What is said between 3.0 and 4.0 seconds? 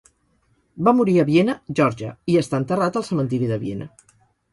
al cementiri de Viena.